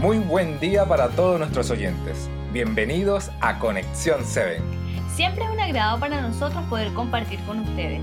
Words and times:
Muy 0.00 0.16
buen 0.16 0.58
día 0.60 0.86
para 0.86 1.10
todos 1.10 1.38
nuestros 1.38 1.70
oyentes. 1.70 2.30
Bienvenidos 2.54 3.30
a 3.42 3.58
Conexión 3.58 4.22
7. 4.24 4.62
Siempre 5.14 5.44
es 5.44 5.50
un 5.50 5.60
agrado 5.60 6.00
para 6.00 6.22
nosotros 6.22 6.64
poder 6.70 6.90
compartir 6.94 7.38
con 7.40 7.58
ustedes. 7.58 8.00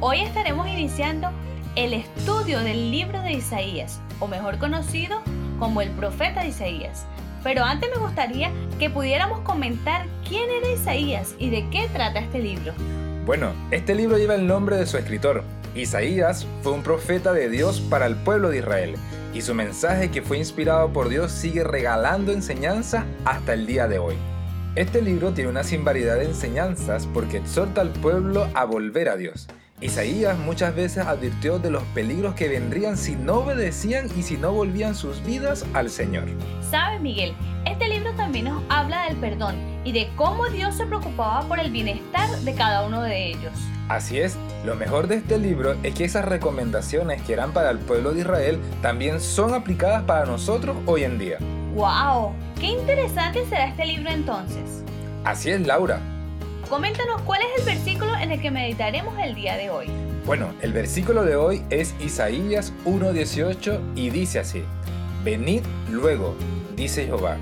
Hoy 0.00 0.22
estaremos 0.22 0.66
iniciando 0.66 1.28
el 1.76 1.92
estudio 1.92 2.60
del 2.60 2.90
libro 2.90 3.20
de 3.20 3.34
Isaías, 3.34 4.00
o 4.20 4.26
mejor 4.26 4.56
conocido 4.56 5.20
como 5.58 5.82
el 5.82 5.90
profeta 5.90 6.46
Isaías. 6.46 7.04
Pero 7.42 7.62
antes 7.62 7.90
me 7.94 8.00
gustaría 8.00 8.50
que 8.78 8.88
pudiéramos 8.88 9.40
comentar 9.40 10.06
quién 10.26 10.48
era 10.48 10.72
Isaías 10.72 11.34
y 11.38 11.50
de 11.50 11.68
qué 11.68 11.90
trata 11.92 12.20
este 12.20 12.38
libro. 12.38 12.72
Bueno, 13.26 13.52
este 13.70 13.94
libro 13.94 14.16
lleva 14.16 14.34
el 14.34 14.46
nombre 14.46 14.78
de 14.78 14.86
su 14.86 14.96
escritor. 14.96 15.44
Isaías 15.74 16.46
fue 16.62 16.72
un 16.72 16.84
profeta 16.84 17.32
de 17.32 17.48
Dios 17.48 17.80
para 17.80 18.06
el 18.06 18.14
pueblo 18.14 18.50
de 18.50 18.58
Israel 18.58 18.94
y 19.32 19.42
su 19.42 19.54
mensaje 19.54 20.10
que 20.10 20.22
fue 20.22 20.38
inspirado 20.38 20.92
por 20.92 21.08
Dios 21.08 21.32
sigue 21.32 21.64
regalando 21.64 22.30
enseñanza 22.30 23.04
hasta 23.24 23.54
el 23.54 23.66
día 23.66 23.88
de 23.88 23.98
hoy. 23.98 24.14
Este 24.76 25.02
libro 25.02 25.32
tiene 25.32 25.50
una 25.50 25.64
sin 25.64 25.84
variedad 25.84 26.16
de 26.16 26.26
enseñanzas 26.26 27.08
porque 27.12 27.38
exhorta 27.38 27.80
al 27.80 27.90
pueblo 27.90 28.48
a 28.54 28.64
volver 28.64 29.08
a 29.08 29.16
Dios. 29.16 29.48
Isaías 29.80 30.38
muchas 30.38 30.76
veces 30.76 31.04
advirtió 31.06 31.58
de 31.58 31.72
los 31.72 31.82
peligros 31.94 32.36
que 32.36 32.48
vendrían 32.48 32.96
si 32.96 33.16
no 33.16 33.40
obedecían 33.40 34.08
y 34.16 34.22
si 34.22 34.36
no 34.36 34.52
volvían 34.52 34.94
sus 34.94 35.24
vidas 35.24 35.66
al 35.74 35.90
Señor. 35.90 36.24
¿Sabes, 36.70 37.00
Miguel? 37.00 37.34
Este 37.66 37.88
libro 37.88 38.12
también 38.14 38.46
nos 38.46 38.62
habla 38.68 39.04
del 39.04 39.16
perdón 39.16 39.56
y 39.84 39.92
de 39.92 40.10
cómo 40.16 40.46
Dios 40.48 40.76
se 40.76 40.86
preocupaba 40.86 41.42
por 41.48 41.58
el 41.58 41.70
bienestar 41.70 42.28
de 42.28 42.54
cada 42.54 42.86
uno 42.86 43.00
de 43.02 43.30
ellos. 43.30 43.52
Así 43.88 44.18
es, 44.18 44.36
lo 44.64 44.76
mejor 44.76 45.08
de 45.08 45.16
este 45.16 45.38
libro 45.38 45.74
es 45.82 45.94
que 45.94 46.04
esas 46.04 46.24
recomendaciones 46.24 47.22
que 47.22 47.32
eran 47.32 47.52
para 47.52 47.70
el 47.70 47.78
pueblo 47.78 48.12
de 48.12 48.20
Israel 48.20 48.60
también 48.82 49.20
son 49.20 49.54
aplicadas 49.54 50.02
para 50.04 50.26
nosotros 50.26 50.76
hoy 50.86 51.04
en 51.04 51.18
día. 51.18 51.38
¡Wow! 51.74 52.32
¡Qué 52.60 52.66
interesante 52.66 53.44
será 53.46 53.66
este 53.66 53.86
libro 53.86 54.10
entonces! 54.10 54.82
Así 55.24 55.50
es, 55.50 55.66
Laura. 55.66 56.00
Coméntanos 56.68 57.22
cuál 57.22 57.40
es 57.42 57.60
el 57.60 57.64
versículo 57.64 58.14
en 58.16 58.30
el 58.30 58.40
que 58.40 58.50
meditaremos 58.50 59.14
el 59.18 59.34
día 59.34 59.56
de 59.56 59.70
hoy. 59.70 59.86
Bueno, 60.26 60.48
el 60.60 60.72
versículo 60.72 61.24
de 61.24 61.36
hoy 61.36 61.62
es 61.70 61.94
Isaías 62.00 62.72
1.18 62.84 63.80
y 63.94 64.10
dice 64.10 64.38
así, 64.38 64.62
Venid 65.22 65.62
luego, 65.90 66.34
dice 66.76 67.04
Jehová, 67.04 67.36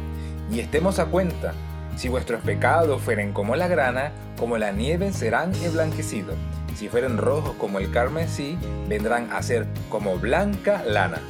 y 0.53 0.61
estemos 0.61 0.99
a 0.99 1.07
cuenta, 1.07 1.55
si 1.97 2.09
vuestros 2.09 2.43
pecados 2.43 3.01
fueren 3.01 3.33
como 3.33 3.57
la 3.57 3.69
grana, 3.69 4.13
como 4.39 4.59
la 4.59 4.71
nieve 4.71 5.13
serán 5.13 5.55
emblanquecidos. 5.63 6.37
Si 6.77 6.89
fueren 6.89 7.17
rojos 7.17 7.55
como 7.59 7.79
el 7.79 7.91
carmesí, 7.91 8.59
vendrán 8.89 9.31
a 9.33 9.43
ser 9.43 9.67
como 9.89 10.19
blanca 10.19 10.83
lana. 10.87 11.21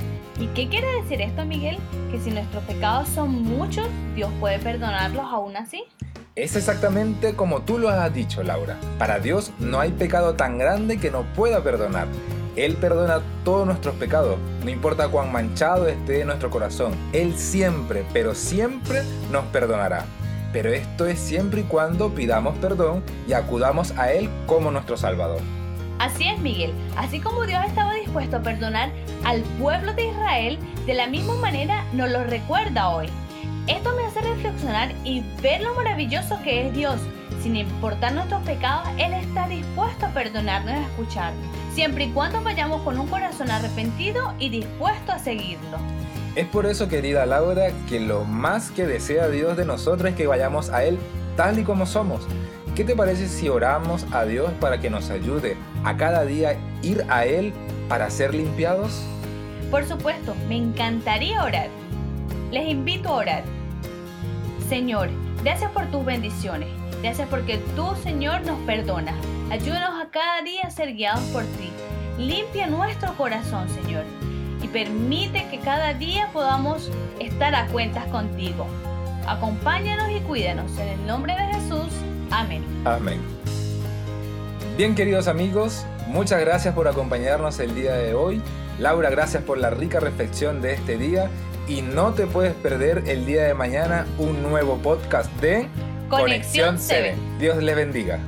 ¿Y 0.41 0.47
qué 0.49 0.69
quiere 0.69 0.91
decir 1.03 1.21
esto, 1.21 1.45
Miguel? 1.45 1.79
¿Que 2.11 2.19
si 2.19 2.31
nuestros 2.31 2.65
pecados 2.65 3.09
son 3.09 3.43
muchos, 3.43 3.87
Dios 4.15 4.31
puede 4.41 4.59
perdonarlos 4.59 5.25
aún 5.25 5.57
así? 5.57 5.85
Es 6.35 6.57
exactamente 6.57 7.35
como 7.35 7.63
tú 7.63 7.79
lo 7.79 7.91
has 7.91 8.13
dicho, 8.13 8.43
Laura. 8.43 8.77
Para 8.99 9.19
Dios 9.19 9.53
no 9.59 9.79
hay 9.79 9.91
pecado 9.91 10.35
tan 10.35 10.59
grande 10.59 10.99
que 10.99 11.11
no 11.11 11.23
pueda 11.35 11.63
perdonar. 11.63 12.09
Él 12.57 12.77
perdona 12.77 13.21
todos 13.45 13.67
nuestros 13.67 13.95
pecados, 13.97 14.39
no 14.63 14.71
importa 14.71 15.09
cuán 15.09 15.33
manchado 15.33 15.89
esté 15.89 16.25
nuestro 16.25 16.51
corazón. 16.51 16.95
Él 17.13 17.37
siempre, 17.37 18.05
pero 18.13 18.35
siempre 18.35 19.03
nos 19.31 19.45
perdonará 19.47 20.05
pero 20.53 20.71
esto 20.71 21.07
es 21.07 21.19
siempre 21.19 21.63
y 21.63 21.65
cuando 21.65 22.15
pidamos 22.15 22.57
perdón 22.59 23.03
y 23.27 23.33
acudamos 23.33 23.93
a 23.93 24.13
Él 24.13 24.29
como 24.47 24.71
nuestro 24.71 24.97
Salvador. 24.97 25.41
Así 25.99 26.29
es, 26.29 26.39
Miguel. 26.41 26.73
Así 26.97 27.21
como 27.21 27.45
Dios 27.45 27.65
estaba 27.67 27.95
dispuesto 27.95 28.37
a 28.37 28.43
perdonar 28.43 28.93
al 29.25 29.43
pueblo 29.59 29.95
de 29.95 30.09
Israel, 30.09 30.59
de 30.85 30.95
la 30.95 31.07
misma 31.07 31.35
manera 31.37 31.85
nos 31.93 32.11
lo 32.11 32.25
recuerda 32.25 32.89
hoy. 32.89 33.09
Esto 33.69 33.95
me 33.95 34.05
hace 34.05 34.21
reflexionar 34.21 34.93
y 35.05 35.23
ver 35.41 35.63
lo 35.63 35.75
maravilloso 35.75 36.37
que 36.43 36.67
es 36.67 36.75
Dios. 36.75 37.01
Sin 37.43 37.55
importar 37.55 38.13
nuestros 38.13 38.43
pecados, 38.43 38.89
Él 38.99 39.13
está 39.15 39.47
dispuesto 39.47 40.07
a 40.07 40.09
perdonarnos 40.09 40.75
y 40.75 40.77
a 40.77 40.83
escucharnos, 40.83 41.45
siempre 41.73 42.05
y 42.05 42.11
cuando 42.11 42.43
vayamos 42.43 42.83
con 42.83 42.99
un 42.99 43.07
corazón 43.07 43.51
arrepentido 43.51 44.35
y 44.41 44.49
dispuesto 44.49 45.13
a 45.13 45.19
seguirlo. 45.21 45.79
Es 46.35 46.47
por 46.47 46.67
eso, 46.67 46.89
querida 46.89 47.25
Laura, 47.25 47.71
que 47.89 48.01
lo 48.01 48.25
más 48.25 48.71
que 48.73 48.87
desea 48.87 49.29
Dios 49.29 49.57
de 49.57 49.65
nosotros 49.65 50.11
es 50.11 50.17
que 50.17 50.27
vayamos 50.27 50.71
a 50.71 50.85
Él 50.85 50.99
tal 51.37 51.59
y 51.59 51.63
como 51.63 51.87
somos. 51.87 52.27
¿Qué 52.75 52.85
te 52.85 52.97
parece 52.97 53.29
si 53.29 53.49
oramos 53.49 54.07
a 54.13 54.25
Dios 54.25 54.51
para 54.59 54.81
que 54.81 54.91
nos 54.91 55.11
ayude 55.11 55.57
a 55.85 55.97
cada 55.97 56.25
día 56.25 56.57
ir 56.83 57.05
a 57.09 57.27
Él 57.27 57.53
para 57.89 58.11
ser 58.11 58.35
limpiados? 58.35 59.03
Por 59.71 59.85
supuesto, 59.85 60.35
me 60.49 60.57
encantaría 60.57 61.45
orar. 61.45 61.69
Les 62.53 62.69
invito 62.69 63.09
a 63.09 63.17
orar. 63.17 63.43
Señor, 64.69 65.09
gracias 65.43 65.73
por 65.73 65.87
tus 65.87 66.05
bendiciones. 66.05 66.69
Gracias 67.03 67.29
porque 67.29 67.59
tú, 67.75 67.97
Señor, 68.05 68.47
nos 68.47 68.59
perdonas. 68.61 69.17
Ayúdanos 69.51 70.01
a 70.01 70.11
cada 70.11 70.43
día 70.43 70.63
a 70.63 70.71
ser 70.71 70.95
guiados 70.95 71.25
por 71.33 71.43
ti. 71.43 71.71
Limpia 72.19 72.69
nuestro 72.69 73.17
corazón, 73.17 73.69
Señor 73.71 74.05
y 74.63 74.69
permite 74.69 75.47
que 75.51 75.59
cada 75.59 75.93
día 75.93 76.31
podamos 76.33 76.91
estar 77.19 77.55
a 77.55 77.67
cuentas 77.67 78.07
contigo. 78.07 78.67
Acompáñanos 79.27 80.11
y 80.11 80.21
cuídanos. 80.21 80.79
En 80.79 80.89
el 80.89 81.07
nombre 81.07 81.35
de 81.35 81.55
Jesús. 81.55 81.93
Amén. 82.31 82.65
Amén. 82.85 83.21
Bien 84.77 84.95
queridos 84.95 85.29
amigos, 85.29 85.85
muchas 86.07 86.41
gracias 86.41 86.75
por 86.75 86.89
acompañarnos 86.89 87.59
el 87.61 87.75
día 87.75 87.95
de 87.95 88.15
hoy. 88.15 88.41
Laura, 88.79 89.11
gracias 89.11 89.43
por 89.43 89.59
la 89.59 89.69
rica 89.69 90.01
reflexión 90.01 90.63
de 90.63 90.73
este 90.73 90.97
día. 90.97 91.29
Y 91.69 91.83
no 91.83 92.13
te 92.13 92.27
puedes 92.27 92.55
perder 92.55 93.05
el 93.07 93.25
día 93.25 93.45
de 93.45 93.55
mañana 93.55 94.07
un 94.19 94.43
nuevo 94.43 94.79
podcast 94.79 95.31
de 95.41 95.69
Conexión 96.09 96.79
7. 96.79 97.15
Dios 97.39 97.63
les 97.63 97.77
bendiga. 97.77 98.19